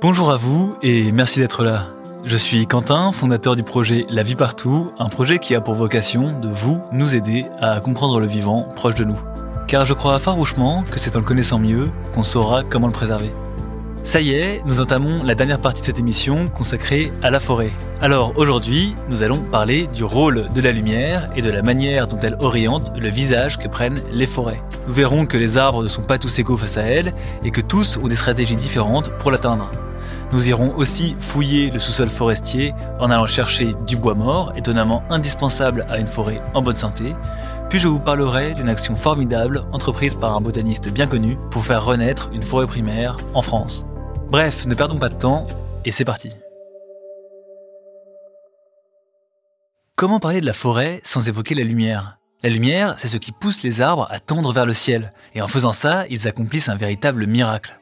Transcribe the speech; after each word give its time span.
Bonjour 0.00 0.30
à 0.30 0.36
vous 0.36 0.76
et 0.80 1.10
merci 1.10 1.40
d'être 1.40 1.64
là. 1.64 1.86
Je 2.24 2.36
suis 2.36 2.68
Quentin, 2.68 3.10
fondateur 3.10 3.56
du 3.56 3.64
projet 3.64 4.06
La 4.08 4.22
vie 4.22 4.36
partout, 4.36 4.92
un 5.00 5.08
projet 5.08 5.40
qui 5.40 5.56
a 5.56 5.60
pour 5.60 5.74
vocation 5.74 6.38
de 6.38 6.46
vous, 6.46 6.80
nous 6.92 7.16
aider 7.16 7.46
à 7.60 7.80
comprendre 7.80 8.20
le 8.20 8.26
vivant 8.26 8.62
proche 8.76 8.94
de 8.94 9.02
nous. 9.02 9.18
Car 9.66 9.84
je 9.86 9.94
crois 9.94 10.20
farouchement 10.20 10.84
que 10.88 11.00
c'est 11.00 11.16
en 11.16 11.18
le 11.18 11.24
connaissant 11.24 11.58
mieux 11.58 11.90
qu'on 12.14 12.22
saura 12.22 12.62
comment 12.62 12.86
le 12.86 12.92
préserver. 12.92 13.32
Ça 14.04 14.20
y 14.20 14.30
est, 14.34 14.62
nous 14.66 14.80
entamons 14.80 15.24
la 15.24 15.34
dernière 15.34 15.60
partie 15.60 15.80
de 15.80 15.86
cette 15.86 15.98
émission 15.98 16.46
consacrée 16.46 17.12
à 17.20 17.30
la 17.30 17.40
forêt. 17.40 17.72
Alors 18.00 18.34
aujourd'hui, 18.36 18.94
nous 19.08 19.24
allons 19.24 19.40
parler 19.40 19.88
du 19.88 20.04
rôle 20.04 20.48
de 20.54 20.60
la 20.60 20.70
lumière 20.70 21.28
et 21.34 21.42
de 21.42 21.50
la 21.50 21.62
manière 21.62 22.06
dont 22.06 22.18
elle 22.22 22.36
oriente 22.38 22.92
le 22.96 23.08
visage 23.08 23.58
que 23.58 23.66
prennent 23.66 24.00
les 24.12 24.26
forêts. 24.28 24.62
Nous 24.86 24.94
verrons 24.94 25.26
que 25.26 25.36
les 25.36 25.58
arbres 25.58 25.82
ne 25.82 25.88
sont 25.88 26.04
pas 26.04 26.18
tous 26.18 26.38
égaux 26.38 26.56
face 26.56 26.76
à 26.76 26.82
elle 26.82 27.12
et 27.42 27.50
que 27.50 27.60
tous 27.60 27.96
ont 27.96 28.06
des 28.06 28.14
stratégies 28.14 28.54
différentes 28.54 29.10
pour 29.18 29.32
l'atteindre. 29.32 29.68
Nous 30.30 30.50
irons 30.50 30.74
aussi 30.76 31.16
fouiller 31.20 31.70
le 31.70 31.78
sous-sol 31.78 32.10
forestier 32.10 32.74
en 33.00 33.10
allant 33.10 33.26
chercher 33.26 33.74
du 33.86 33.96
bois 33.96 34.14
mort, 34.14 34.52
étonnamment 34.56 35.02
indispensable 35.08 35.86
à 35.88 35.98
une 35.98 36.06
forêt 36.06 36.42
en 36.52 36.60
bonne 36.60 36.76
santé. 36.76 37.14
Puis 37.70 37.78
je 37.78 37.88
vous 37.88 38.00
parlerai 38.00 38.52
d'une 38.52 38.68
action 38.68 38.94
formidable 38.94 39.62
entreprise 39.72 40.14
par 40.14 40.36
un 40.36 40.40
botaniste 40.42 40.90
bien 40.90 41.06
connu 41.06 41.38
pour 41.50 41.64
faire 41.64 41.84
renaître 41.84 42.30
une 42.32 42.42
forêt 42.42 42.66
primaire 42.66 43.16
en 43.32 43.40
France. 43.40 43.86
Bref, 44.30 44.66
ne 44.66 44.74
perdons 44.74 44.98
pas 44.98 45.08
de 45.08 45.14
temps, 45.14 45.46
et 45.86 45.92
c'est 45.92 46.04
parti. 46.04 46.30
Comment 49.96 50.20
parler 50.20 50.42
de 50.42 50.46
la 50.46 50.52
forêt 50.52 51.00
sans 51.04 51.26
évoquer 51.28 51.54
la 51.54 51.64
lumière? 51.64 52.18
La 52.42 52.50
lumière, 52.50 52.94
c'est 52.98 53.08
ce 53.08 53.16
qui 53.16 53.32
pousse 53.32 53.62
les 53.62 53.80
arbres 53.80 54.06
à 54.10 54.20
tendre 54.20 54.52
vers 54.52 54.66
le 54.66 54.74
ciel, 54.74 55.12
et 55.34 55.40
en 55.40 55.48
faisant 55.48 55.72
ça, 55.72 56.04
ils 56.08 56.28
accomplissent 56.28 56.68
un 56.68 56.76
véritable 56.76 57.26
miracle. 57.26 57.80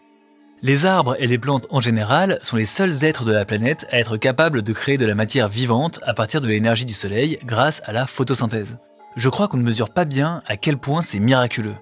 Les 0.62 0.86
arbres 0.86 1.16
et 1.18 1.26
les 1.26 1.36
plantes 1.36 1.66
en 1.68 1.82
général 1.82 2.38
sont 2.42 2.56
les 2.56 2.64
seuls 2.64 3.04
êtres 3.04 3.26
de 3.26 3.32
la 3.32 3.44
planète 3.44 3.86
à 3.90 3.98
être 3.98 4.16
capables 4.16 4.62
de 4.62 4.72
créer 4.72 4.96
de 4.96 5.04
la 5.04 5.14
matière 5.14 5.48
vivante 5.48 6.00
à 6.02 6.14
partir 6.14 6.40
de 6.40 6.48
l'énergie 6.48 6.86
du 6.86 6.94
soleil 6.94 7.38
grâce 7.44 7.82
à 7.84 7.92
la 7.92 8.06
photosynthèse. 8.06 8.78
Je 9.16 9.28
crois 9.28 9.48
qu'on 9.48 9.58
ne 9.58 9.62
mesure 9.62 9.90
pas 9.90 10.06
bien 10.06 10.42
à 10.46 10.56
quel 10.56 10.78
point 10.78 11.02
c'est 11.02 11.18
miraculeux. 11.18 11.74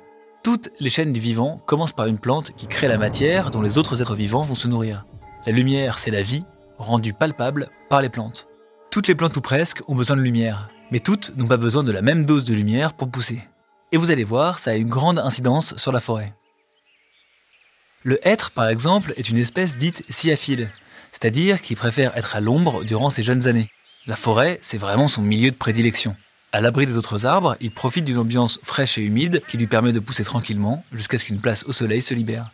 Toutes 0.43 0.71
les 0.81 0.91
chaînes 0.91 1.13
du 1.13 1.21
vivant 1.21 1.61
commencent 1.67 1.93
par 1.93 2.07
une 2.07 2.19
plante 2.19 2.51
qui 2.57 2.67
crée 2.67 2.89
la 2.89 2.99
matière 2.99 3.53
dont 3.53 3.63
les 3.63 3.79
autres 3.79 4.03
êtres 4.03 4.17
vivants 4.17 4.43
vont 4.43 4.57
se 4.57 4.67
nourrir. 4.67 5.05
La 5.47 5.53
lumière, 5.53 6.01
c'est 6.01 6.11
la 6.11 6.23
vie, 6.23 6.45
rendue 6.77 7.13
palpable 7.13 7.69
par 7.89 8.03
les 8.03 8.09
plantes. 8.09 8.49
Toutes 8.91 9.07
les 9.07 9.15
plantes 9.15 9.37
ou 9.37 9.41
presque 9.41 9.83
ont 9.89 9.95
besoin 9.95 10.17
de 10.17 10.23
lumière, 10.23 10.69
mais 10.91 10.99
toutes 10.99 11.37
n'ont 11.37 11.47
pas 11.47 11.57
besoin 11.57 11.85
de 11.85 11.93
la 11.93 12.03
même 12.03 12.27
dose 12.27 12.45
de 12.45 12.55
lumière 12.55 12.93
pour 12.93 13.09
pousser. 13.09 13.41
Et 13.93 13.97
vous 13.97 14.11
allez 14.11 14.25
voir, 14.25 14.59
ça 14.59 14.73
a 14.73 14.75
une 14.75 14.89
grande 14.89 15.21
incidence 15.21 15.77
sur 15.77 15.93
la 15.93 16.01
forêt. 16.01 16.35
Le 18.07 18.19
hêtre, 18.29 18.51
par 18.51 18.69
exemple, 18.69 19.15
est 19.17 19.31
une 19.31 19.39
espèce 19.39 19.79
dite 19.79 20.05
sciaphile, 20.11 20.71
c'est-à-dire 21.11 21.63
qui 21.63 21.75
préfère 21.75 22.15
être 22.19 22.37
à 22.37 22.41
l'ombre 22.41 22.85
durant 22.85 23.09
ses 23.09 23.23
jeunes 23.23 23.49
années. 23.49 23.71
La 24.07 24.15
forêt, 24.15 24.59
c'est 24.61 24.77
vraiment 24.77 25.09
son 25.09 25.23
milieu 25.23 25.51
de 25.51 25.57
prédilection. 25.57 26.15
À 26.53 26.61
l'abri 26.61 26.85
des 26.85 26.99
autres 26.99 27.25
arbres, 27.25 27.57
il 27.63 27.71
profite 27.71 28.05
d'une 28.05 28.19
ambiance 28.19 28.61
fraîche 28.63 28.99
et 28.99 29.01
humide 29.01 29.43
qui 29.49 29.57
lui 29.57 29.67
permet 29.67 29.95
de 29.95 30.01
pousser 30.01 30.23
tranquillement 30.23 30.85
jusqu'à 30.93 31.17
ce 31.17 31.25
qu'une 31.25 31.41
place 31.41 31.65
au 31.65 31.73
soleil 31.73 32.03
se 32.03 32.13
libère. 32.13 32.51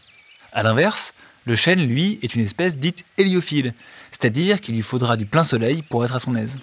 A 0.53 0.63
l'inverse, 0.63 1.15
le 1.47 1.57
chêne, 1.57 1.85
lui, 1.85 2.21
est 2.23 2.37
une 2.37 2.45
espèce 2.45 2.77
dite 2.77 3.05
héliophile, 3.19 3.75
c'est-à-dire 4.13 4.61
qu'il 4.61 4.77
lui 4.77 4.83
faudra 4.83 5.17
du 5.17 5.27
plein 5.27 5.43
soleil 5.43 5.83
pour 5.83 6.05
être 6.05 6.15
à 6.15 6.21
son 6.21 6.37
aise. 6.37 6.59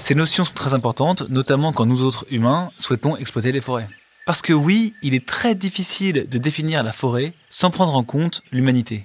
Ces 0.00 0.16
notions 0.16 0.42
sont 0.42 0.52
très 0.52 0.74
importantes, 0.74 1.28
notamment 1.28 1.72
quand 1.72 1.86
nous 1.86 2.02
autres 2.02 2.26
humains 2.28 2.72
souhaitons 2.76 3.16
exploiter 3.16 3.52
les 3.52 3.60
forêts. 3.60 3.86
Parce 4.30 4.42
que 4.42 4.52
oui, 4.52 4.94
il 5.02 5.16
est 5.16 5.26
très 5.26 5.56
difficile 5.56 6.28
de 6.30 6.38
définir 6.38 6.84
la 6.84 6.92
forêt 6.92 7.32
sans 7.48 7.72
prendre 7.72 7.96
en 7.96 8.04
compte 8.04 8.42
l'humanité. 8.52 9.04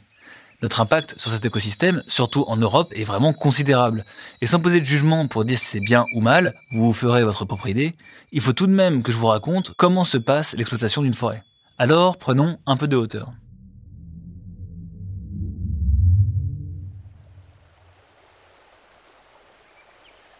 Notre 0.61 0.81
impact 0.81 1.15
sur 1.17 1.31
cet 1.31 1.43
écosystème, 1.43 2.03
surtout 2.07 2.45
en 2.47 2.57
Europe, 2.57 2.93
est 2.95 3.05
vraiment 3.05 3.33
considérable. 3.33 4.05
Et 4.41 4.45
sans 4.45 4.59
poser 4.59 4.81
de 4.81 4.85
jugement 4.85 5.25
pour 5.25 5.43
dire 5.43 5.57
si 5.57 5.65
c'est 5.65 5.79
bien 5.79 6.05
ou 6.13 6.21
mal, 6.21 6.53
vous 6.73 6.85
vous 6.85 6.93
ferez 6.93 7.23
votre 7.23 7.43
propre 7.43 7.65
idée, 7.65 7.95
il 8.31 8.39
faut 8.39 8.53
tout 8.53 8.67
de 8.67 8.71
même 8.71 9.01
que 9.01 9.11
je 9.11 9.17
vous 9.17 9.25
raconte 9.25 9.73
comment 9.75 10.03
se 10.03 10.19
passe 10.19 10.53
l'exploitation 10.53 11.01
d'une 11.01 11.15
forêt. 11.15 11.41
Alors 11.79 12.17
prenons 12.17 12.59
un 12.67 12.77
peu 12.77 12.87
de 12.87 12.95
hauteur. 12.95 13.31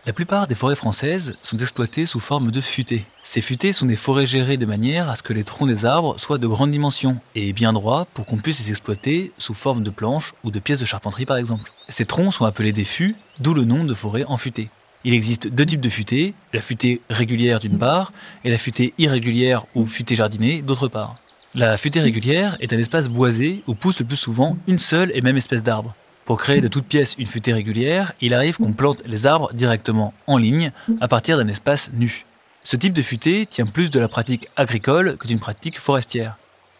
La 0.07 0.13
plupart 0.13 0.45
des 0.45 0.53
forêts 0.53 0.75
françaises 0.75 1.35
sont 1.41 1.57
exploitées 1.57 2.05
sous 2.05 2.19
forme 2.19 2.51
de 2.51 2.61
futaies. 2.61 3.07
Ces 3.23 3.41
futaies 3.41 3.73
sont 3.73 3.88
des 3.88 3.95
forêts 3.95 4.27
gérées 4.27 4.57
de 4.57 4.67
manière 4.67 5.09
à 5.09 5.16
ce 5.16 5.23
que 5.23 5.33
les 5.33 5.43
troncs 5.43 5.67
des 5.67 5.83
arbres 5.83 6.19
soient 6.19 6.38
de 6.38 6.45
grande 6.45 6.69
dimension 6.69 7.17
et 7.33 7.53
bien 7.53 7.73
droits 7.73 8.05
pour 8.13 8.27
qu'on 8.27 8.38
puisse 8.38 8.59
les 8.59 8.69
exploiter 8.69 9.31
sous 9.39 9.55
forme 9.55 9.81
de 9.81 9.89
planches 9.89 10.35
ou 10.43 10.51
de 10.51 10.59
pièces 10.59 10.79
de 10.79 10.85
charpenterie 10.85 11.25
par 11.25 11.38
exemple. 11.38 11.71
Ces 11.89 12.05
troncs 12.05 12.35
sont 12.35 12.45
appelés 12.45 12.71
des 12.71 12.83
fûts, 12.83 13.16
d'où 13.39 13.55
le 13.55 13.63
nom 13.63 13.83
de 13.83 13.95
forêt 13.95 14.25
en 14.25 14.38
futaies. 14.38 14.69
Il 15.05 15.13
existe 15.16 15.47
deux 15.47 15.66
types 15.66 15.81
de 15.81 15.89
futaies, 15.89 16.35
la 16.53 16.61
futaie 16.61 17.01
régulière 17.09 17.59
d'une 17.59 17.79
part 17.79 18.13
et 18.43 18.51
la 18.51 18.59
futaie 18.59 18.93
irrégulière 18.99 19.66
ou 19.73 19.87
futaie 19.87 20.13
jardinée 20.13 20.61
d'autre 20.61 20.87
part. 20.87 21.16
La 21.55 21.77
futaie 21.77 22.01
régulière 22.01 22.57
est 22.59 22.73
un 22.73 22.77
espace 22.77 23.09
boisé 23.09 23.63
où 23.66 23.73
pousse 23.73 24.01
le 24.01 24.05
plus 24.05 24.17
souvent 24.17 24.55
une 24.67 24.77
seule 24.77 25.11
et 25.16 25.22
même 25.22 25.37
espèce 25.37 25.63
d'arbre. 25.63 25.95
Pour 26.25 26.39
créer 26.39 26.59
de 26.59 26.67
toutes 26.67 26.87
pièces 26.87 27.15
une 27.19 27.27
futaie 27.27 27.53
régulière, 27.53 28.11
il 28.19 28.33
arrive 28.33 28.57
qu'on 28.57 28.73
plante 28.73 29.03
les 29.05 29.27
arbres 29.27 29.53
directement 29.53 30.11
en 30.25 30.39
ligne 30.39 30.71
à 30.99 31.07
partir 31.07 31.37
d'un 31.37 31.47
espace 31.47 31.91
nu. 31.93 32.25
Ce 32.63 32.75
type 32.75 32.93
de 32.93 33.03
futaie 33.03 33.45
tient 33.47 33.67
plus 33.67 33.91
de 33.91 33.99
la 33.99 34.07
pratique 34.07 34.47
agricole 34.55 35.17
que 35.17 35.27
d'une 35.27 35.39
pratique 35.39 35.79
forestière. 35.79 36.37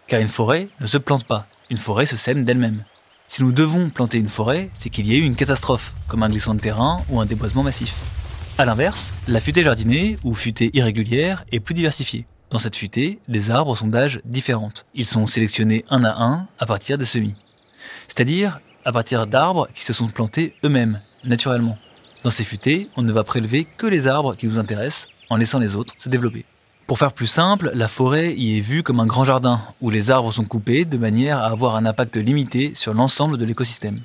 Car 0.08 0.20
une 0.20 0.28
forêt 0.28 0.70
ne 0.82 0.88
se 0.88 0.98
plante 0.98 1.26
pas, 1.26 1.46
une 1.70 1.78
forêt 1.78 2.08
se 2.08 2.18
sème 2.18 2.44
d'elle-même. 2.44 2.84
Si 3.28 3.44
nous 3.44 3.52
devons 3.52 3.92
planter 3.92 4.18
une 4.18 4.30
forêt, 4.30 4.72
c'est 4.74 4.90
qu'il 4.90 5.06
y 5.06 5.14
a 5.14 5.18
eu 5.18 5.24
une 5.24 5.36
catastrophe, 5.36 5.94
comme 6.08 6.24
un 6.24 6.30
glissement 6.30 6.56
de 6.56 6.60
terrain 6.60 7.04
ou 7.10 7.20
un 7.20 7.28
déboisement 7.28 7.62
massif. 7.62 7.94
A 8.58 8.66
l'inverse, 8.66 9.12
la 9.28 9.40
futaie 9.40 9.64
jardinée 9.64 10.18
ou 10.24 10.34
futaie 10.34 10.72
irrégulière 10.74 11.46
est 11.52 11.60
plus 11.60 11.76
diversifiée. 11.76 12.26
Dans 12.50 12.60
cette 12.60 12.76
futaie, 12.76 13.20
les 13.28 13.52
arbres 13.52 13.76
sont 13.78 13.88
d'âge 13.88 14.22
différentes. 14.26 14.88
Ils 14.96 15.06
sont 15.06 15.28
sélectionnés 15.28 15.86
un 15.92 16.04
à 16.04 16.16
un 16.20 16.48
à 16.58 16.66
partir 16.66 16.98
des 16.98 17.06
semis. 17.06 17.36
C'est-à-dire 18.08 18.60
à 18.86 18.92
partir 18.92 19.26
d'arbres 19.26 19.68
qui 19.74 19.84
se 19.84 19.94
sont 19.94 20.08
plantés 20.08 20.54
eux-mêmes, 20.64 21.02
naturellement. 21.24 21.78
Dans 22.24 22.30
ces 22.30 22.44
futaies, 22.44 22.88
on 22.96 23.02
ne 23.02 23.12
va 23.12 23.24
prélever 23.24 23.66
que 23.78 23.88
les 23.88 24.08
arbres 24.08 24.36
qui 24.36 24.48
nous 24.48 24.60
intéressent, 24.60 25.08
en 25.30 25.38
laissant 25.38 25.60
les 25.60 25.76
autres 25.76 25.96
se 25.98 26.08
développer. 26.08 26.46
Pour 26.86 27.00
faire 27.00 27.14
plus 27.14 27.26
simple, 27.26 27.72
la 27.74 27.88
forêt 27.88 28.36
y 28.36 28.58
est 28.58 28.62
vue 28.62 28.84
comme 28.84 29.00
un 29.00 29.08
grand 29.08 29.26
jardin, 29.26 29.60
où 29.82 29.90
les 29.90 30.12
arbres 30.12 30.32
sont 30.32 30.46
coupés 30.46 30.86
de 30.86 30.98
manière 31.00 31.40
à 31.40 31.48
avoir 31.48 31.76
un 31.76 31.86
impact 31.88 32.16
limité 32.18 32.74
sur 32.76 32.94
l'ensemble 32.94 33.40
de 33.40 33.46
l'écosystème. 33.46 34.02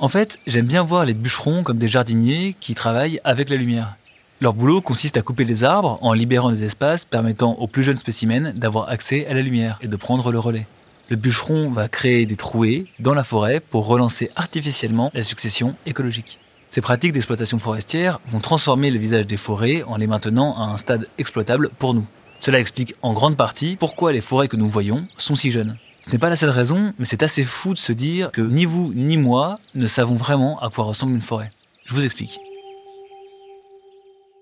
En 0.00 0.08
fait, 0.08 0.40
j'aime 0.48 0.66
bien 0.66 0.82
voir 0.82 1.04
les 1.04 1.14
bûcherons 1.14 1.62
comme 1.62 1.78
des 1.78 1.86
jardiniers 1.86 2.56
qui 2.58 2.74
travaillent 2.74 3.20
avec 3.22 3.50
la 3.50 3.56
lumière. 3.56 3.94
Leur 4.40 4.52
boulot 4.52 4.80
consiste 4.80 5.16
à 5.16 5.22
couper 5.22 5.44
les 5.44 5.62
arbres 5.62 5.96
en 6.02 6.12
libérant 6.12 6.50
des 6.50 6.64
espaces 6.64 7.04
permettant 7.04 7.52
aux 7.52 7.68
plus 7.68 7.84
jeunes 7.84 7.96
spécimens 7.96 8.52
d'avoir 8.52 8.88
accès 8.88 9.26
à 9.28 9.34
la 9.34 9.42
lumière 9.42 9.78
et 9.80 9.86
de 9.86 9.96
prendre 9.96 10.32
le 10.32 10.40
relais 10.40 10.66
le 11.08 11.16
bûcheron 11.16 11.70
va 11.70 11.88
créer 11.88 12.26
des 12.26 12.36
trouées 12.36 12.86
dans 12.98 13.14
la 13.14 13.24
forêt 13.24 13.60
pour 13.60 13.86
relancer 13.86 14.30
artificiellement 14.36 15.10
la 15.14 15.22
succession 15.22 15.74
écologique. 15.86 16.38
Ces 16.70 16.80
pratiques 16.80 17.12
d'exploitation 17.12 17.58
forestière 17.58 18.20
vont 18.26 18.40
transformer 18.40 18.90
le 18.90 18.98
visage 18.98 19.26
des 19.26 19.36
forêts 19.36 19.82
en 19.84 19.96
les 19.96 20.06
maintenant 20.06 20.56
à 20.56 20.72
un 20.72 20.76
stade 20.76 21.08
exploitable 21.18 21.70
pour 21.78 21.94
nous. 21.94 22.06
Cela 22.40 22.58
explique 22.58 22.94
en 23.02 23.12
grande 23.12 23.36
partie 23.36 23.76
pourquoi 23.76 24.12
les 24.12 24.20
forêts 24.20 24.48
que 24.48 24.56
nous 24.56 24.68
voyons 24.68 25.06
sont 25.16 25.34
si 25.34 25.50
jeunes. 25.50 25.76
Ce 26.06 26.10
n'est 26.10 26.18
pas 26.18 26.30
la 26.30 26.36
seule 26.36 26.50
raison, 26.50 26.92
mais 26.98 27.06
c'est 27.06 27.22
assez 27.22 27.44
fou 27.44 27.72
de 27.74 27.78
se 27.78 27.92
dire 27.92 28.30
que 28.32 28.42
ni 28.42 28.64
vous 28.64 28.92
ni 28.94 29.16
moi 29.16 29.58
ne 29.74 29.86
savons 29.86 30.16
vraiment 30.16 30.58
à 30.60 30.68
quoi 30.68 30.84
ressemble 30.84 31.14
une 31.14 31.20
forêt. 31.20 31.50
Je 31.84 31.94
vous 31.94 32.04
explique. 32.04 32.38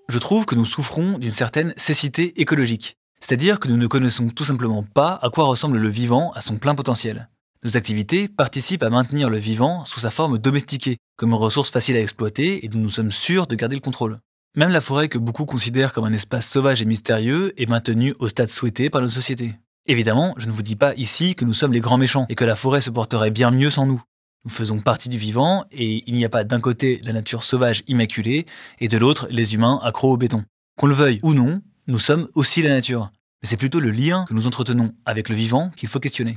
Je 0.09 0.17
trouve 0.17 0.45
que 0.45 0.55
nous 0.55 0.65
souffrons 0.65 1.17
d'une 1.17 1.31
certaine 1.31 1.73
cécité 1.77 2.41
écologique. 2.41 2.97
C'est-à-dire 3.23 3.61
que 3.61 3.69
nous 3.69 3.77
ne 3.77 3.87
connaissons 3.87 4.27
tout 4.27 4.43
simplement 4.43 4.83
pas 4.83 5.17
à 5.21 5.29
quoi 5.29 5.45
ressemble 5.45 5.77
le 5.77 5.87
vivant 5.87 6.33
à 6.33 6.41
son 6.41 6.57
plein 6.57 6.75
potentiel. 6.75 7.29
Nos 7.63 7.77
activités 7.77 8.27
participent 8.27 8.83
à 8.83 8.89
maintenir 8.89 9.29
le 9.29 9.37
vivant 9.37 9.85
sous 9.85 10.01
sa 10.01 10.11
forme 10.11 10.37
domestiquée, 10.37 10.97
comme 11.15 11.33
ressource 11.33 11.71
facile 11.71 11.95
à 11.95 12.01
exploiter 12.01 12.65
et 12.65 12.67
dont 12.67 12.79
nous 12.79 12.89
sommes 12.89 13.13
sûrs 13.13 13.47
de 13.47 13.55
garder 13.55 13.77
le 13.77 13.81
contrôle. 13.81 14.19
Même 14.57 14.71
la 14.71 14.81
forêt 14.81 15.07
que 15.07 15.17
beaucoup 15.17 15.45
considèrent 15.45 15.93
comme 15.93 16.03
un 16.03 16.11
espace 16.11 16.49
sauvage 16.49 16.81
et 16.81 16.85
mystérieux 16.85 17.53
est 17.55 17.69
maintenue 17.69 18.13
au 18.19 18.27
stade 18.27 18.49
souhaité 18.49 18.89
par 18.89 19.01
nos 19.01 19.07
sociétés. 19.07 19.55
Évidemment, 19.85 20.33
je 20.35 20.47
ne 20.47 20.51
vous 20.51 20.61
dis 20.61 20.75
pas 20.75 20.93
ici 20.95 21.33
que 21.33 21.45
nous 21.45 21.53
sommes 21.53 21.71
les 21.71 21.79
grands 21.79 21.97
méchants 21.97 22.25
et 22.27 22.35
que 22.35 22.43
la 22.43 22.57
forêt 22.57 22.81
se 22.81 22.89
porterait 22.89 23.31
bien 23.31 23.51
mieux 23.51 23.69
sans 23.69 23.85
nous. 23.85 24.03
Nous 24.43 24.51
faisons 24.51 24.81
partie 24.81 25.07
du 25.07 25.17
vivant 25.17 25.63
et 25.71 26.03
il 26.07 26.13
n'y 26.13 26.25
a 26.25 26.29
pas 26.29 26.43
d'un 26.43 26.59
côté 26.59 26.99
la 27.05 27.13
nature 27.13 27.45
sauvage 27.45 27.83
immaculée 27.87 28.45
et 28.81 28.89
de 28.89 28.97
l'autre 28.97 29.27
les 29.29 29.53
humains 29.53 29.79
accros 29.81 30.11
au 30.11 30.17
béton. 30.17 30.43
Qu'on 30.77 30.87
le 30.87 30.93
veuille 30.93 31.21
ou 31.23 31.33
non, 31.33 31.61
nous 31.85 31.99
sommes 31.99 32.29
aussi 32.33 32.61
la 32.61 32.69
nature. 32.69 33.11
Mais 33.43 33.49
c'est 33.49 33.57
plutôt 33.57 33.81
le 33.81 33.91
lien 33.91 34.25
que 34.27 34.33
nous 34.33 34.47
entretenons 34.47 34.93
avec 35.05 35.27
le 35.27 35.35
vivant 35.35 35.69
qu'il 35.75 35.89
faut 35.89 35.99
questionner. 35.99 36.35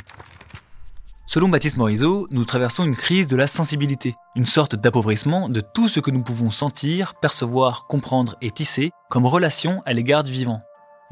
Selon 1.29 1.49
Baptiste 1.49 1.77
Morisot, 1.77 2.27
nous 2.31 2.45
traversons 2.45 2.85
une 2.85 2.97
crise 2.97 3.29
de 3.29 3.37
la 3.37 3.47
sensibilité, 3.47 4.15
une 4.35 4.47
sorte 4.47 4.75
d'appauvrissement 4.77 5.49
de 5.49 5.61
tout 5.61 5.89
ce 5.89 6.01
que 6.01 6.11
nous 6.11 6.23
pouvons 6.23 6.51
sentir, 6.51 7.15
percevoir, 7.15 7.87
comprendre 7.87 8.37
et 8.43 8.51
tisser 8.51 8.91
comme 9.09 9.27
relation 9.27 9.83
à 9.87 9.93
l'égard 9.93 10.25
du 10.25 10.33
vivant. 10.33 10.63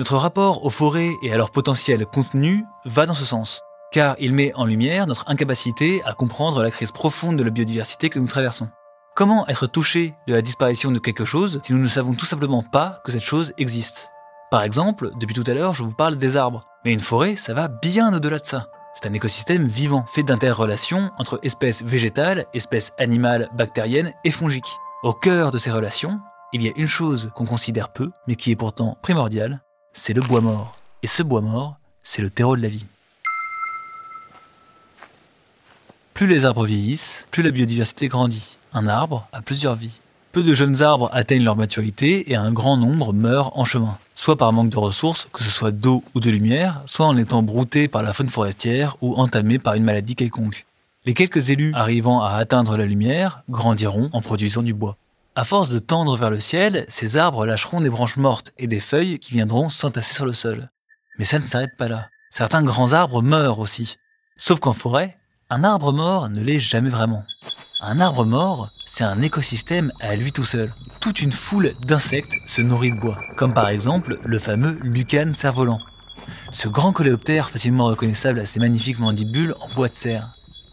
Notre 0.00 0.16
rapport 0.16 0.64
aux 0.64 0.70
forêts 0.70 1.12
et 1.22 1.32
à 1.32 1.36
leur 1.36 1.50
potentiel 1.50 2.06
contenu 2.06 2.64
va 2.84 3.06
dans 3.06 3.14
ce 3.14 3.24
sens, 3.24 3.62
car 3.92 4.16
il 4.18 4.32
met 4.32 4.52
en 4.54 4.66
lumière 4.66 5.06
notre 5.06 5.28
incapacité 5.28 6.02
à 6.04 6.12
comprendre 6.12 6.62
la 6.62 6.70
crise 6.70 6.90
profonde 6.90 7.36
de 7.36 7.44
la 7.44 7.50
biodiversité 7.50 8.08
que 8.08 8.18
nous 8.18 8.26
traversons. 8.26 8.68
Comment 9.14 9.46
être 9.46 9.68
touché 9.68 10.14
de 10.26 10.34
la 10.34 10.42
disparition 10.42 10.90
de 10.90 10.98
quelque 10.98 11.24
chose 11.24 11.60
si 11.64 11.72
nous 11.72 11.78
ne 11.78 11.86
savons 11.86 12.14
tout 12.14 12.26
simplement 12.26 12.64
pas 12.64 13.00
que 13.04 13.12
cette 13.12 13.20
chose 13.20 13.52
existe? 13.58 14.13
Par 14.54 14.62
exemple, 14.62 15.10
depuis 15.18 15.34
tout 15.34 15.42
à 15.48 15.52
l'heure, 15.52 15.74
je 15.74 15.82
vous 15.82 15.94
parle 15.94 16.14
des 16.14 16.36
arbres, 16.36 16.64
mais 16.84 16.92
une 16.92 17.00
forêt, 17.00 17.34
ça 17.34 17.54
va 17.54 17.66
bien 17.66 18.14
au-delà 18.14 18.38
de 18.38 18.46
ça. 18.46 18.68
C'est 18.94 19.08
un 19.08 19.12
écosystème 19.12 19.66
vivant, 19.66 20.04
fait 20.06 20.22
d'interrelations 20.22 21.10
entre 21.18 21.40
espèces 21.42 21.82
végétales, 21.82 22.46
espèces 22.54 22.92
animales, 22.96 23.50
bactériennes 23.56 24.12
et 24.22 24.30
fongiques. 24.30 24.78
Au 25.02 25.12
cœur 25.12 25.50
de 25.50 25.58
ces 25.58 25.72
relations, 25.72 26.20
il 26.52 26.62
y 26.62 26.68
a 26.68 26.72
une 26.76 26.86
chose 26.86 27.32
qu'on 27.34 27.46
considère 27.46 27.92
peu, 27.92 28.12
mais 28.28 28.36
qui 28.36 28.52
est 28.52 28.54
pourtant 28.54 28.96
primordiale, 29.02 29.60
c'est 29.92 30.12
le 30.12 30.22
bois 30.22 30.40
mort. 30.40 30.70
Et 31.02 31.08
ce 31.08 31.24
bois 31.24 31.40
mort, 31.40 31.80
c'est 32.04 32.22
le 32.22 32.30
terreau 32.30 32.56
de 32.56 32.62
la 32.62 32.68
vie. 32.68 32.86
Plus 36.14 36.28
les 36.28 36.44
arbres 36.44 36.64
vieillissent, 36.64 37.26
plus 37.32 37.42
la 37.42 37.50
biodiversité 37.50 38.06
grandit. 38.06 38.58
Un 38.72 38.86
arbre 38.86 39.26
a 39.32 39.42
plusieurs 39.42 39.74
vies. 39.74 39.98
Peu 40.30 40.44
de 40.44 40.54
jeunes 40.54 40.80
arbres 40.80 41.10
atteignent 41.12 41.42
leur 41.42 41.56
maturité 41.56 42.30
et 42.30 42.36
un 42.36 42.52
grand 42.52 42.76
nombre 42.76 43.12
meurent 43.12 43.58
en 43.58 43.64
chemin, 43.64 43.98
soit 44.14 44.36
par 44.36 44.52
manque 44.52 44.70
de 44.70 44.78
ressources, 44.78 45.28
que 45.32 45.42
ce 45.42 45.50
soit 45.50 45.70
d'eau 45.70 46.04
ou 46.14 46.20
de 46.20 46.30
lumière, 46.30 46.82
soit 46.86 47.06
en 47.06 47.16
étant 47.16 47.42
broutés 47.42 47.88
par 47.88 48.02
la 48.02 48.12
faune 48.12 48.30
forestière 48.30 48.96
ou 49.00 49.14
entamés 49.14 49.58
par 49.58 49.74
une 49.74 49.84
maladie 49.84 50.14
quelconque. 50.14 50.66
Les 51.04 51.14
quelques 51.14 51.50
élus 51.50 51.72
arrivant 51.74 52.22
à 52.22 52.30
atteindre 52.32 52.76
la 52.76 52.86
lumière 52.86 53.42
grandiront 53.50 54.08
en 54.12 54.22
produisant 54.22 54.62
du 54.62 54.72
bois. 54.72 54.96
À 55.36 55.44
force 55.44 55.68
de 55.68 55.78
tendre 55.78 56.16
vers 56.16 56.30
le 56.30 56.40
ciel, 56.40 56.86
ces 56.88 57.16
arbres 57.16 57.44
lâcheront 57.44 57.80
des 57.80 57.90
branches 57.90 58.16
mortes 58.16 58.52
et 58.56 58.66
des 58.66 58.80
feuilles 58.80 59.18
qui 59.18 59.32
viendront 59.32 59.68
s'entasser 59.68 60.14
sur 60.14 60.26
le 60.26 60.32
sol. 60.32 60.70
Mais 61.18 61.24
ça 61.24 61.38
ne 61.38 61.44
s'arrête 61.44 61.76
pas 61.76 61.88
là. 61.88 62.06
Certains 62.30 62.62
grands 62.62 62.92
arbres 62.92 63.20
meurent 63.20 63.58
aussi. 63.58 63.96
Sauf 64.38 64.60
qu'en 64.60 64.72
forêt, 64.72 65.14
un 65.50 65.62
arbre 65.62 65.92
mort 65.92 66.30
ne 66.30 66.40
l'est 66.40 66.58
jamais 66.58 66.88
vraiment. 66.88 67.24
Un 67.80 68.00
arbre 68.00 68.24
mort, 68.24 68.70
c'est 68.86 69.04
un 69.04 69.20
écosystème 69.20 69.92
à 70.00 70.14
lui 70.14 70.32
tout 70.32 70.44
seul. 70.44 70.72
Toute 71.00 71.20
une 71.20 71.32
foule 71.32 71.74
d'insectes 71.84 72.34
se 72.46 72.62
nourrit 72.62 72.92
de 72.92 73.00
bois, 73.00 73.18
comme 73.36 73.52
par 73.52 73.68
exemple 73.68 74.18
le 74.24 74.38
fameux 74.38 74.78
Lucane 74.82 75.34
cerf-volant. 75.34 75.80
Ce 76.52 76.68
grand 76.68 76.92
coléoptère 76.92 77.50
facilement 77.50 77.86
reconnaissable 77.86 78.38
à 78.38 78.46
ses 78.46 78.60
magnifiques 78.60 79.00
mandibules 79.00 79.54
en 79.60 79.68
bois 79.74 79.88
de 79.88 79.96
serre. 79.96 80.30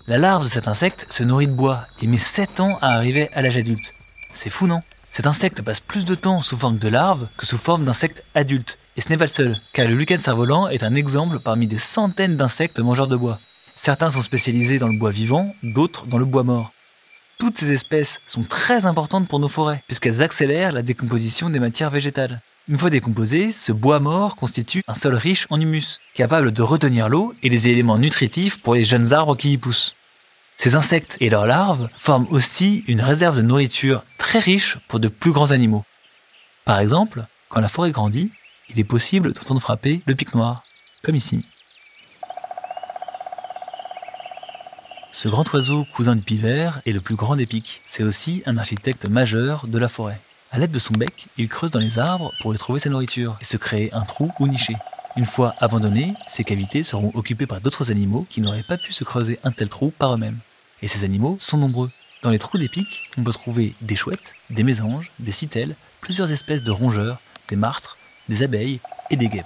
La 0.08 0.20
larve 0.20 0.44
de 0.44 0.50
cet 0.50 0.68
insecte 0.68 1.08
se 1.10 1.24
nourrit 1.24 1.48
de 1.48 1.54
bois 1.54 1.88
et 2.02 2.08
met 2.08 2.18
7 2.18 2.60
ans 2.60 2.78
à 2.82 2.94
arriver 2.94 3.30
à 3.34 3.42
l'âge 3.42 3.58
adulte. 3.58 3.94
C'est 4.34 4.50
fou 4.50 4.68
non? 4.68 4.82
Cet 5.10 5.28
insecte 5.28 5.62
passe 5.62 5.80
plus 5.80 6.06
de 6.06 6.16
temps 6.16 6.42
sous 6.42 6.56
forme 6.56 6.78
de 6.78 6.88
larve 6.88 7.28
que 7.36 7.46
sous 7.46 7.58
forme 7.58 7.84
d'insecte 7.84 8.24
adulte. 8.36 8.78
Et 8.96 9.02
ce 9.02 9.10
n'est 9.10 9.18
pas 9.18 9.26
le 9.26 9.30
seul, 9.30 9.60
car 9.74 9.88
le 9.88 9.96
lucane 9.96 10.20
cerf-volant 10.20 10.68
est 10.68 10.84
un 10.84 10.96
exemple 10.96 11.40
parmi 11.40 11.66
des 11.66 11.80
centaines 11.80 12.36
d'insectes 12.36 12.80
mangeurs 12.80 13.08
de 13.08 13.16
bois. 13.16 13.40
Certains 13.76 14.12
sont 14.12 14.22
spécialisés 14.22 14.78
dans 14.78 14.88
le 14.88 15.00
bois 15.00 15.12
vivant, 15.12 15.52
d'autres 15.64 16.06
dans 16.06 16.20
le 16.20 16.26
bois 16.26 16.44
mort. 16.44 16.72
Toutes 17.42 17.58
ces 17.58 17.72
espèces 17.72 18.22
sont 18.28 18.44
très 18.44 18.86
importantes 18.86 19.28
pour 19.28 19.40
nos 19.40 19.48
forêts, 19.48 19.82
puisqu'elles 19.88 20.22
accélèrent 20.22 20.72
la 20.72 20.84
décomposition 20.84 21.50
des 21.50 21.58
matières 21.58 21.90
végétales. 21.90 22.40
Une 22.70 22.78
fois 22.78 22.92
décomposé, 22.92 23.52
ce 23.52 23.72
bois 23.72 24.00
mort 24.00 24.36
constitue 24.36 24.84
un 24.88 24.94
sol 24.94 25.16
riche 25.16 25.48
en 25.50 25.60
humus, 25.60 26.02
capable 26.14 26.52
de 26.52 26.62
retenir 26.62 27.10
l'eau 27.10 27.34
et 27.42 27.50
les 27.50 27.68
éléments 27.68 27.98
nutritifs 27.98 28.62
pour 28.62 28.76
les 28.76 28.84
jeunes 28.84 29.12
arbres 29.12 29.36
qui 29.36 29.54
y 29.54 29.58
poussent. 29.58 29.96
Ces 30.58 30.76
insectes 30.76 31.18
et 31.20 31.32
leurs 31.32 31.48
larves 31.48 31.90
forment 31.98 32.28
aussi 32.30 32.84
une 32.86 33.02
réserve 33.02 33.38
de 33.38 33.42
nourriture 33.42 34.04
très 34.20 34.38
riche 34.38 34.78
pour 34.88 35.00
de 35.00 35.08
plus 35.08 35.32
grands 35.32 35.50
animaux. 35.50 35.84
Par 36.64 36.78
exemple, 36.78 37.26
quand 37.50 37.60
la 37.60 37.70
forêt 37.70 37.90
grandit, 37.90 38.30
il 38.70 38.80
est 38.80 38.84
possible 38.84 39.34
d'entendre 39.34 39.62
frapper 39.62 40.04
le 40.06 40.14
pic 40.14 40.36
noir, 40.36 40.62
comme 41.02 41.16
ici. 41.16 41.44
Ce 45.14 45.28
grand 45.28 45.44
oiseau, 45.54 45.86
cousin 45.94 46.16
du 46.16 46.22
pivert, 46.22 46.82
est 46.86 46.94
le 46.94 47.02
plus 47.02 47.16
grand 47.16 47.36
des 47.36 47.46
pics. 47.46 47.82
C'est 47.86 48.04
aussi 48.04 48.44
un 48.46 48.58
architecte 48.58 49.06
majeur 49.06 49.68
de 49.68 49.78
la 49.78 49.90
forêt. 49.90 50.22
À 50.52 50.58
l'aide 50.58 50.72
de 50.72 50.80
son 50.80 50.94
bec, 50.94 51.28
il 51.38 51.50
creuse 51.50 51.72
dans 51.72 51.80
les 51.80 52.00
arbres 52.00 52.32
pour 52.42 52.56
y 52.56 52.58
trouver 52.58 52.80
sa 52.80 52.90
nourriture 52.90 53.38
et 53.42 53.44
se 53.44 53.58
créer 53.58 53.94
un 53.94 54.04
trou 54.04 54.32
ou 54.40 54.48
nicher. 54.48 54.78
Une 55.18 55.26
fois 55.26 55.54
abandonnés, 55.60 56.14
ces 56.28 56.46
cavités 56.46 56.84
seront 56.84 57.12
occupées 57.14 57.46
par 57.46 57.60
d'autres 57.60 57.92
animaux 57.92 58.26
qui 58.30 58.40
n'auraient 58.40 58.64
pas 58.64 58.78
pu 58.78 58.94
se 58.94 59.04
creuser 59.04 59.38
un 59.44 59.52
tel 59.52 59.68
trou 59.68 59.92
par 59.92 60.14
eux-mêmes. 60.14 60.40
Et 60.82 60.88
ces 60.88 61.04
animaux 61.04 61.38
sont 61.42 61.58
nombreux. 61.58 61.92
Dans 62.24 62.30
les 62.30 62.40
trous 62.40 62.58
des 62.58 62.70
pics, 62.70 63.10
on 63.18 63.24
peut 63.24 63.34
trouver 63.34 63.76
des 63.82 63.98
chouettes, 63.98 64.36
des 64.50 64.64
mésanges, 64.64 65.12
des 65.20 65.34
citelles, 65.34 65.76
plusieurs 66.00 66.32
espèces 66.32 66.64
de 66.64 66.72
rongeurs, 66.72 67.20
des 67.50 67.58
martres, 67.58 67.98
des 68.30 68.44
abeilles 68.44 68.80
et 69.10 69.18
des 69.18 69.28
guêpes. 69.28 69.46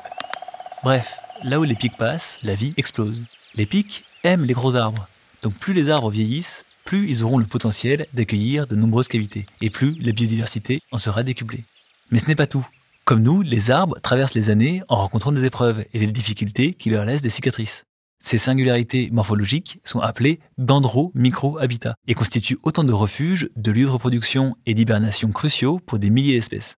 Bref, 0.83 1.17
là 1.43 1.59
où 1.59 1.63
les 1.63 1.75
pics 1.75 1.97
passent, 1.97 2.37
la 2.43 2.53
vie 2.53 2.75
explose. 2.77 3.23
Les 3.55 3.65
pics 3.65 4.03
aiment 4.23 4.45
les 4.45 4.53
gros 4.53 4.75
arbres, 4.75 5.07
donc 5.43 5.53
plus 5.55 5.73
les 5.73 5.89
arbres 5.89 6.09
vieillissent, 6.09 6.63
plus 6.83 7.09
ils 7.09 7.23
auront 7.23 7.37
le 7.37 7.45
potentiel 7.45 8.05
d'accueillir 8.13 8.67
de 8.67 8.75
nombreuses 8.75 9.07
cavités, 9.07 9.45
et 9.61 9.69
plus 9.69 9.95
la 9.99 10.11
biodiversité 10.11 10.81
en 10.91 10.97
sera 10.97 11.23
décuplée. 11.23 11.63
Mais 12.11 12.19
ce 12.19 12.27
n'est 12.27 12.35
pas 12.35 12.47
tout. 12.47 12.67
Comme 13.05 13.21
nous, 13.21 13.41
les 13.41 13.71
arbres 13.71 13.99
traversent 14.01 14.33
les 14.33 14.49
années 14.49 14.81
en 14.87 14.95
rencontrant 14.95 15.31
des 15.31 15.45
épreuves 15.45 15.85
et 15.93 15.99
des 15.99 16.11
difficultés 16.11 16.73
qui 16.73 16.89
leur 16.89 17.05
laissent 17.05 17.21
des 17.21 17.29
cicatrices. 17.29 17.83
Ces 18.19 18.39
singularités 18.39 19.09
morphologiques 19.11 19.79
sont 19.85 19.99
appelées 19.99 20.39
dendro-micro-habitats 20.57 21.95
et 22.07 22.15
constituent 22.15 22.57
autant 22.63 22.83
de 22.83 22.93
refuges, 22.93 23.49
de 23.55 23.71
lieux 23.71 23.85
de 23.85 23.91
reproduction 23.91 24.55
et 24.65 24.73
d'hibernation 24.73 25.29
cruciaux 25.31 25.79
pour 25.79 25.99
des 25.99 26.09
milliers 26.09 26.33
d'espèces. 26.33 26.77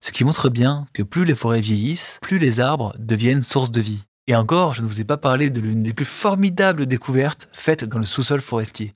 Ce 0.00 0.12
qui 0.12 0.22
montre 0.22 0.48
bien 0.48 0.86
que 0.92 1.02
plus 1.02 1.24
les 1.24 1.34
forêts 1.34 1.60
vieillissent, 1.60 2.18
plus 2.22 2.38
les 2.38 2.60
arbres 2.60 2.94
deviennent 2.98 3.42
source 3.42 3.72
de 3.72 3.80
vie. 3.80 4.04
Et 4.30 4.36
encore, 4.36 4.74
je 4.74 4.82
ne 4.82 4.86
vous 4.86 5.00
ai 5.00 5.04
pas 5.04 5.16
parlé 5.16 5.48
de 5.48 5.58
l'une 5.58 5.82
des 5.82 5.94
plus 5.94 6.04
formidables 6.04 6.84
découvertes 6.84 7.48
faites 7.54 7.84
dans 7.84 7.98
le 7.98 8.04
sous-sol 8.04 8.42
forestier. 8.42 8.92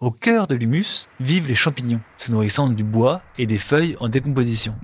Au 0.00 0.10
cœur 0.10 0.46
de 0.46 0.54
l'humus 0.54 1.08
vivent 1.20 1.46
les 1.46 1.54
champignons, 1.54 2.00
se 2.16 2.32
nourrissant 2.32 2.68
du 2.68 2.82
bois 2.82 3.20
et 3.36 3.44
des 3.44 3.58
feuilles 3.58 3.96
en 4.00 4.08
décomposition. 4.08 4.74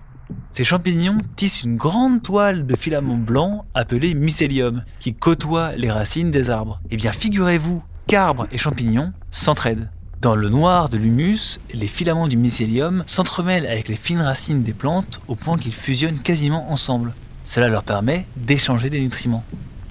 Ces 0.53 0.63
champignons 0.63 1.17
tissent 1.37 1.63
une 1.63 1.79
grande 1.79 2.23
toile 2.23 2.67
de 2.67 2.77
filaments 2.77 3.17
blancs 3.17 3.65
appelée 3.73 4.13
mycélium, 4.13 4.85
qui 5.01 5.15
côtoie 5.15 5.75
les 5.75 5.91
racines 5.91 6.31
des 6.31 6.51
arbres. 6.51 6.83
Eh 6.91 6.97
bien, 6.97 7.11
figurez-vous 7.11 7.83
qu'arbres 8.07 8.47
et 8.53 8.59
champignons 8.59 9.15
s'entraident. 9.31 9.91
Dans 10.21 10.37
le 10.37 10.51
noir 10.51 10.91
de 10.91 10.99
l'humus, 10.99 11.61
les 11.73 11.87
filaments 11.87 12.29
du 12.29 12.37
mycélium 12.37 13.05
s'entremêlent 13.07 13.67
avec 13.67 13.89
les 13.89 13.97
fines 13.97 14.21
racines 14.21 14.63
des 14.63 14.75
plantes 14.75 15.23
au 15.29 15.35
point 15.35 15.57
qu'ils 15.57 15.73
fusionnent 15.73 16.21
quasiment 16.21 16.71
ensemble. 16.71 17.15
Cela 17.47 17.69
leur 17.69 17.85
permet 17.85 18.27
d'échanger 18.37 18.91
des 18.91 19.01
nutriments. 19.01 19.45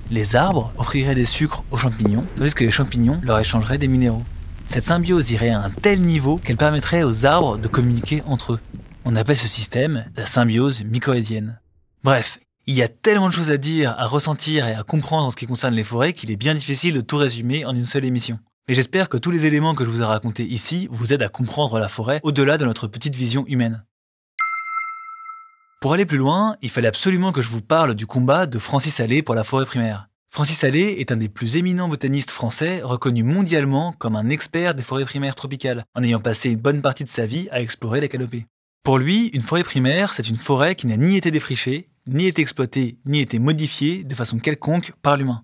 Les 0.09 0.37
arbres 0.37 0.71
offriraient 0.77 1.15
des 1.15 1.25
sucres 1.25 1.63
aux 1.69 1.77
champignons, 1.77 2.25
tandis 2.37 2.53
que 2.53 2.63
les 2.63 2.71
champignons 2.71 3.19
leur 3.23 3.39
échangeraient 3.39 3.77
des 3.77 3.89
minéraux. 3.89 4.23
Cette 4.67 4.85
symbiose 4.85 5.31
irait 5.31 5.49
à 5.49 5.61
un 5.61 5.69
tel 5.69 6.01
niveau 6.01 6.37
qu'elle 6.37 6.55
permettrait 6.55 7.03
aux 7.03 7.25
arbres 7.25 7.57
de 7.57 7.67
communiquer 7.67 8.23
entre 8.25 8.53
eux. 8.53 8.59
On 9.03 9.17
appelle 9.17 9.35
ce 9.35 9.49
système 9.49 10.05
la 10.15 10.25
symbiose 10.25 10.83
mycorhizienne. 10.83 11.59
Bref, 12.03 12.39
il 12.67 12.75
y 12.75 12.83
a 12.83 12.87
tellement 12.87 13.27
de 13.27 13.33
choses 13.33 13.51
à 13.51 13.57
dire, 13.57 13.95
à 13.97 14.07
ressentir 14.07 14.65
et 14.65 14.73
à 14.73 14.83
comprendre 14.83 15.27
en 15.27 15.31
ce 15.31 15.35
qui 15.35 15.45
concerne 15.45 15.73
les 15.73 15.83
forêts 15.83 16.13
qu'il 16.13 16.31
est 16.31 16.37
bien 16.37 16.53
difficile 16.53 16.93
de 16.93 17.01
tout 17.01 17.17
résumer 17.17 17.65
en 17.65 17.75
une 17.75 17.85
seule 17.85 18.05
émission. 18.05 18.39
Mais 18.69 18.75
j'espère 18.75 19.09
que 19.09 19.17
tous 19.17 19.31
les 19.31 19.45
éléments 19.45 19.75
que 19.75 19.83
je 19.83 19.89
vous 19.89 20.01
ai 20.01 20.05
racontés 20.05 20.45
ici 20.45 20.87
vous 20.91 21.11
aident 21.11 21.23
à 21.23 21.29
comprendre 21.29 21.79
la 21.79 21.87
forêt 21.87 22.19
au-delà 22.23 22.57
de 22.57 22.65
notre 22.65 22.87
petite 22.87 23.15
vision 23.15 23.45
humaine. 23.47 23.83
Pour 25.79 25.93
aller 25.93 26.07
plus 26.07 26.17
loin, 26.17 26.57
il 26.63 26.71
fallait 26.71 26.87
absolument 26.87 27.31
que 27.31 27.43
je 27.43 27.49
vous 27.49 27.61
parle 27.61 27.93
du 27.93 28.07
combat 28.07 28.47
de 28.47 28.57
Francis 28.57 28.99
Allais 28.99 29.21
pour 29.21 29.35
la 29.35 29.43
forêt 29.43 29.65
primaire. 29.65 30.09
Francis 30.27 30.63
Allais 30.63 30.99
est 30.99 31.11
un 31.11 31.17
des 31.17 31.29
plus 31.29 31.55
éminents 31.55 31.87
botanistes 31.87 32.31
français, 32.31 32.81
reconnu 32.81 33.21
mondialement 33.21 33.93
comme 33.93 34.15
un 34.15 34.29
expert 34.29 34.73
des 34.73 34.81
forêts 34.81 35.05
primaires 35.05 35.35
tropicales, 35.35 35.85
en 35.93 36.01
ayant 36.01 36.19
passé 36.19 36.49
une 36.49 36.57
bonne 36.57 36.81
partie 36.81 37.03
de 37.03 37.09
sa 37.09 37.27
vie 37.27 37.47
à 37.51 37.61
explorer 37.61 38.01
les 38.01 38.09
canopées. 38.09 38.47
Pour 38.83 38.97
lui, 38.97 39.27
une 39.27 39.41
forêt 39.41 39.63
primaire, 39.63 40.13
c'est 40.13 40.29
une 40.29 40.37
forêt 40.37 40.73
qui 40.73 40.87
n'a 40.87 40.97
ni 40.97 41.15
été 41.15 41.29
défrichée, 41.29 41.89
ni 42.07 42.25
été 42.25 42.41
exploitée, 42.41 42.97
ni 43.05 43.19
été 43.19 43.37
modifiée 43.37 44.03
de 44.03 44.15
façon 44.15 44.39
quelconque 44.39 44.93
par 45.03 45.15
l'humain. 45.15 45.43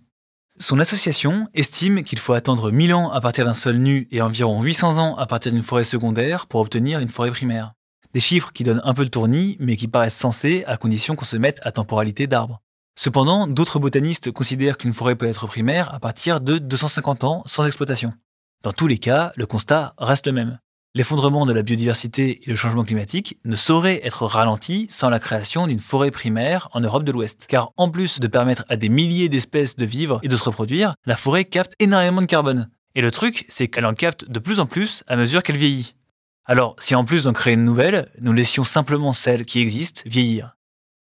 Son 0.60 0.80
association 0.80 1.48
estime 1.54 2.04
qu'il 2.04 2.18
faut 2.18 2.34
attendre 2.34 2.72
1000 2.72 2.96
ans 2.96 3.12
à 3.12 3.22
partir 3.22 3.46
d'un 3.46 3.54
sol 3.54 3.78
nu 3.78 4.08
et 4.10 4.22
environ 4.22 4.64
800 4.64 4.98
ans 4.98 5.16
à 5.16 5.28
partir 5.28 5.52
d'une 5.52 5.62
forêt 5.62 5.84
secondaire 5.84 6.48
pour 6.48 6.60
obtenir 6.62 7.00
une 7.00 7.10
forêt 7.10 7.32
primaire. 7.32 7.74
Des 8.14 8.20
chiffres 8.20 8.52
qui 8.54 8.64
donnent 8.64 8.82
un 8.84 8.94
peu 8.94 9.02
le 9.02 9.10
tournis, 9.10 9.58
mais 9.60 9.76
qui 9.76 9.88
paraissent 9.88 10.16
sensés 10.16 10.64
à 10.68 10.78
condition 10.78 11.16
qu'on 11.16 11.26
se 11.26 11.38
mette 11.38 11.60
à 11.64 11.72
temporalité 11.72 12.28
d'arbres. 12.28 12.62
Cependant, 12.96 13.48
d'autres 13.48 13.80
botanistes 13.80 14.32
considèrent 14.32 14.78
qu'une 14.78 14.94
forêt 14.94 15.16
peut 15.16 15.28
être 15.28 15.48
primaire 15.48 15.92
à 15.94 16.00
partir 16.00 16.40
de 16.40 16.60
250 16.60 17.24
ans 17.24 17.44
sans 17.48 17.66
exploitation. 17.66 18.14
Dans 18.62 18.72
tous 18.72 18.86
les 18.86 19.00
cas, 19.00 19.32
le 19.36 19.48
constat 19.48 19.96
reste 19.98 20.28
le 20.28 20.34
même. 20.34 20.60
L'effondrement 20.94 21.48
de 21.48 21.54
la 21.54 21.64
biodiversité 21.64 22.42
et 22.44 22.50
le 22.52 22.56
changement 22.56 22.84
climatique 22.84 23.40
ne 23.46 23.56
sauraient 23.56 24.02
être 24.04 24.28
ralentis 24.28 24.86
sans 24.92 25.10
la 25.10 25.20
création 25.20 25.66
d'une 25.66 25.80
forêt 25.80 26.12
primaire 26.12 26.70
en 26.74 26.82
Europe 26.82 27.04
de 27.04 27.12
l'Ouest. 27.12 27.48
Car 27.50 27.72
en 27.78 27.90
plus 27.90 28.20
de 28.20 28.28
permettre 28.28 28.64
à 28.70 28.76
des 28.76 28.90
milliers 28.90 29.28
d'espèces 29.28 29.76
de 29.76 29.86
vivre 29.86 30.20
et 30.22 30.28
de 30.28 30.38
se 30.38 30.44
reproduire, 30.44 30.94
la 31.08 31.18
forêt 31.18 31.46
capte 31.46 31.74
énormément 31.80 32.22
de 32.22 32.28
carbone. 32.28 32.70
Et 32.94 33.02
le 33.02 33.10
truc, 33.10 33.44
c'est 33.50 33.68
qu'elle 33.68 33.88
en 33.88 33.96
capte 33.96 34.30
de 34.30 34.38
plus 34.38 34.60
en 34.60 34.68
plus 34.68 35.04
à 35.08 35.16
mesure 35.16 35.42
qu'elle 35.42 35.58
vieillit. 35.58 35.96
Alors, 36.46 36.76
si 36.78 36.94
en 36.94 37.06
plus 37.06 37.24
d'en 37.24 37.32
créer 37.32 37.54
une 37.54 37.64
nouvelle, 37.64 38.10
nous 38.20 38.34
laissions 38.34 38.66
simplement 38.66 39.14
celle 39.14 39.46
qui 39.46 39.62
existe 39.62 40.04
vieillir. 40.06 40.58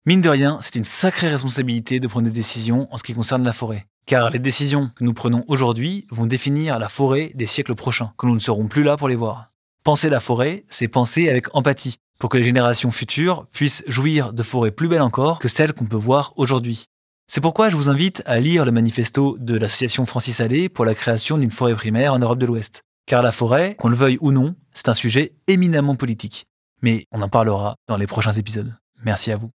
Mine 0.08 0.22
de 0.22 0.30
rien, 0.30 0.58
c'est 0.62 0.76
une 0.76 0.84
sacrée 0.84 1.30
responsabilité 1.30 2.00
de 2.00 2.08
prendre 2.08 2.26
des 2.26 2.34
décisions 2.34 2.88
en 2.92 2.98
ce 2.98 3.04
qui 3.04 3.14
concerne 3.14 3.44
la 3.44 3.54
forêt. 3.54 3.86
Car 4.08 4.32
les 4.32 4.40
décisions 4.40 4.90
que 4.96 5.04
nous 5.04 5.14
prenons 5.14 5.44
aujourd'hui 5.48 6.08
vont 6.10 6.26
définir 6.26 6.80
la 6.80 6.90
forêt 6.90 7.32
des 7.36 7.46
siècles 7.46 7.76
prochains, 7.76 8.12
quand 8.18 8.28
nous 8.28 8.34
ne 8.34 8.40
serons 8.40 8.68
plus 8.68 8.82
là 8.82 8.98
pour 8.98 9.08
les 9.08 9.16
voir. 9.16 9.52
Penser 9.84 10.10
la 10.10 10.20
forêt, 10.20 10.66
c'est 10.68 10.88
penser 10.88 11.30
avec 11.30 11.56
empathie, 11.56 11.98
pour 12.20 12.32
que 12.32 12.38
les 12.38 12.44
générations 12.44 12.90
futures 12.90 13.46
puissent 13.52 13.84
jouir 13.86 14.34
de 14.34 14.42
forêts 14.42 14.72
plus 14.72 14.88
belles 14.88 15.04
encore 15.04 15.38
que 15.38 15.48
celles 15.48 15.74
qu'on 15.74 15.86
peut 15.86 15.96
voir 15.96 16.34
aujourd'hui. 16.38 16.86
C'est 17.28 17.42
pourquoi 17.42 17.70
je 17.70 17.76
vous 17.76 17.88
invite 17.88 18.24
à 18.26 18.40
lire 18.40 18.66
le 18.66 18.72
manifesto 18.72 19.38
de 19.38 19.56
l'association 19.56 20.08
Francis 20.08 20.42
Allais 20.42 20.70
pour 20.70 20.86
la 20.86 20.96
création 20.96 21.38
d'une 21.38 21.52
forêt 21.52 21.76
primaire 21.76 22.14
en 22.14 22.20
Europe 22.20 22.40
de 22.40 22.48
l'Ouest. 22.48 22.82
Car 23.10 23.24
la 23.24 23.32
forêt, 23.32 23.74
qu'on 23.74 23.90
le 23.90 23.96
veuille 23.96 24.20
ou 24.22 24.32
non, 24.32 24.54
c'est 24.72 24.88
un 24.88 24.94
sujet 24.94 25.34
éminemment 25.48 25.96
politique. 25.96 26.46
Mais 26.84 27.08
on 27.12 27.24
en 27.24 27.28
parlera 27.28 27.74
dans 27.88 27.98
les 27.98 28.06
prochains 28.06 28.34
épisodes. 28.34 28.76
Merci 29.04 29.32
à 29.32 29.36
vous. 29.36 29.50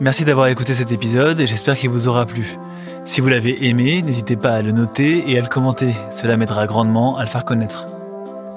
Merci 0.00 0.24
d'avoir 0.24 0.46
écouté 0.46 0.72
cet 0.72 0.90
épisode 0.90 1.38
et 1.38 1.46
j'espère 1.46 1.76
qu'il 1.76 1.90
vous 1.90 2.08
aura 2.08 2.24
plu. 2.24 2.56
Si 3.04 3.20
vous 3.20 3.28
l'avez 3.28 3.66
aimé, 3.66 4.00
n'hésitez 4.00 4.38
pas 4.38 4.54
à 4.54 4.62
le 4.62 4.72
noter 4.72 5.30
et 5.30 5.36
à 5.36 5.42
le 5.42 5.48
commenter, 5.48 5.92
cela 6.10 6.38
m'aidera 6.38 6.66
grandement 6.66 7.18
à 7.18 7.24
le 7.24 7.28
faire 7.28 7.44
connaître. 7.44 7.84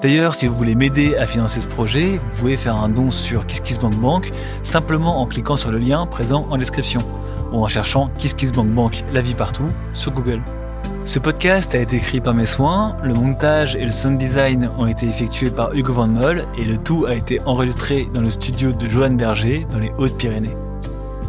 D'ailleurs, 0.00 0.34
si 0.34 0.46
vous 0.46 0.54
voulez 0.54 0.74
m'aider 0.74 1.14
à 1.16 1.26
financer 1.26 1.60
ce 1.60 1.66
projet, 1.66 2.16
vous 2.16 2.38
pouvez 2.38 2.56
faire 2.56 2.76
un 2.76 2.88
don 2.88 3.10
sur 3.10 3.44
KissKissBankBank 3.44 4.32
simplement 4.62 5.20
en 5.20 5.26
cliquant 5.26 5.58
sur 5.58 5.70
le 5.70 5.76
lien 5.76 6.06
présent 6.06 6.46
en 6.48 6.56
description 6.56 7.02
ou 7.52 7.62
en 7.62 7.68
cherchant 7.68 8.08
KissKissBankBank 8.18 9.04
la 9.12 9.20
vie 9.20 9.34
partout 9.34 9.68
sur 9.92 10.12
Google. 10.12 10.40
Ce 11.04 11.18
podcast 11.18 11.74
a 11.74 11.78
été 11.78 11.96
écrit 11.96 12.20
par 12.20 12.34
mes 12.34 12.46
soins, 12.46 12.96
le 13.02 13.14
montage 13.14 13.76
et 13.76 13.84
le 13.84 13.90
sound 13.90 14.18
design 14.18 14.68
ont 14.76 14.86
été 14.86 15.06
effectués 15.06 15.50
par 15.50 15.72
Hugo 15.72 15.92
Van 15.92 16.08
Moll 16.08 16.44
et 16.58 16.64
le 16.64 16.76
tout 16.78 17.06
a 17.06 17.14
été 17.14 17.40
enregistré 17.46 18.08
dans 18.12 18.20
le 18.20 18.28
studio 18.30 18.72
de 18.72 18.88
Johan 18.88 19.10
Berger 19.10 19.66
dans 19.70 19.78
les 19.78 19.92
Hautes-Pyrénées. 19.98 20.56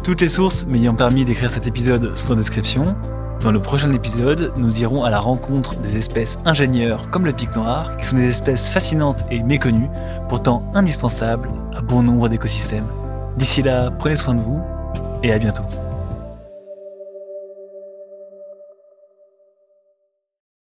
Toutes 0.02 0.20
les 0.20 0.28
sources 0.28 0.66
m'ayant 0.66 0.94
permis 0.94 1.24
d'écrire 1.24 1.50
cet 1.50 1.66
épisode 1.66 2.16
sont 2.16 2.32
en 2.32 2.36
description. 2.36 2.96
Dans 3.40 3.52
le 3.52 3.60
prochain 3.60 3.92
épisode, 3.92 4.52
nous 4.56 4.80
irons 4.80 5.04
à 5.04 5.10
la 5.10 5.20
rencontre 5.20 5.76
des 5.76 5.96
espèces 5.96 6.38
ingénieurs 6.44 7.08
comme 7.10 7.24
le 7.24 7.32
pic 7.32 7.54
noir, 7.54 7.96
qui 7.98 8.06
sont 8.06 8.16
des 8.16 8.28
espèces 8.28 8.68
fascinantes 8.68 9.24
et 9.30 9.42
méconnues, 9.42 9.90
pourtant 10.28 10.64
indispensables 10.74 11.48
à 11.76 11.82
bon 11.82 12.02
nombre 12.02 12.28
d'écosystèmes. 12.28 12.88
D'ici 13.36 13.62
là, 13.62 13.90
prenez 13.96 14.16
soin 14.16 14.34
de 14.34 14.40
vous 14.40 14.60
et 15.22 15.32
à 15.32 15.38
bientôt. 15.38 15.62